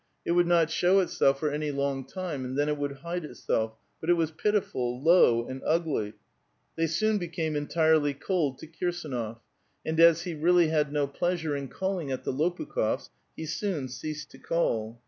[0.25, 3.75] It would not show itself for any long time, and then it would hide itself;
[3.99, 6.13] but it was pitiful, low, and ugly.
[6.75, 9.37] Thev soon became entirelv cold to Kirsdnof;
[9.85, 14.31] and as he really had no pleasure in calling at the Lopukh6fs', he soon ceased
[14.31, 14.99] to call.